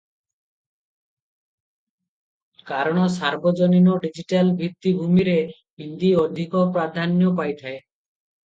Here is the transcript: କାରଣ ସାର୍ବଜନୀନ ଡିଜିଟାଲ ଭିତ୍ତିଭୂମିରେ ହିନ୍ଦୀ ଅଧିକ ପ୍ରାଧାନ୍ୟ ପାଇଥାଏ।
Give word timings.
କାରଣ 2.71 3.03
ସାର୍ବଜନୀନ 3.17 3.99
ଡିଜିଟାଲ 4.07 4.57
ଭିତ୍ତିଭୂମିରେ 4.63 5.37
ହିନ୍ଦୀ 5.83 6.11
ଅଧିକ 6.25 6.65
ପ୍ରାଧାନ୍ୟ 6.79 7.33
ପାଇଥାଏ। 7.43 7.79